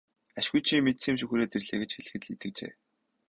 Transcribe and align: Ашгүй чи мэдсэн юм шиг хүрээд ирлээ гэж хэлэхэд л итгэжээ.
Ашгүй 0.39 0.61
чи 0.67 0.75
мэдсэн 0.85 1.09
юм 1.11 1.17
шиг 1.19 1.27
хүрээд 1.29 1.55
ирлээ 1.57 1.79
гэж 1.81 1.91
хэлэхэд 1.93 2.23
л 2.25 2.31
итгэжээ. 2.33 2.71